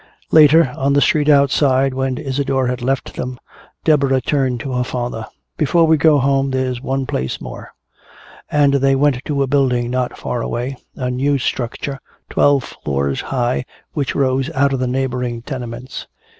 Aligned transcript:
Later, 0.31 0.73
on 0.75 0.93
the 0.93 0.99
street 0.99 1.29
outside 1.29 1.93
when 1.93 2.17
Isadore 2.17 2.65
had 2.65 2.81
left 2.81 3.13
them, 3.13 3.37
Deborah 3.83 4.19
turned 4.19 4.59
to 4.61 4.73
her 4.73 4.83
father: 4.83 5.27
"Before 5.57 5.85
we 5.85 5.95
go 5.95 6.17
home, 6.17 6.49
there's 6.49 6.81
one 6.81 7.05
place 7.05 7.39
more." 7.39 7.71
And 8.49 8.73
they 8.73 8.95
went 8.95 9.23
to 9.25 9.43
a 9.43 9.45
building 9.47 9.91
not 9.91 10.17
far 10.17 10.41
away, 10.41 10.75
a 10.95 11.11
new 11.11 11.37
structure 11.37 11.99
twelve 12.31 12.63
floors 12.63 13.21
high 13.21 13.63
which 13.93 14.15
rose 14.15 14.49
out 14.55 14.73
of 14.73 14.79
the 14.79 14.87
neighboring 14.87 15.43
tenements. 15.43 16.07